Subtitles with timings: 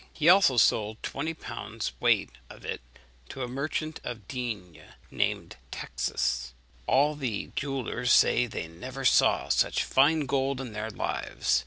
[0.13, 2.81] He also sold twenty pounds weight of it
[3.29, 4.81] to a merchant of Digne,
[5.11, 6.53] named Taxis.
[6.87, 11.59] All the jewellers say they never saw such fine gold in their lives.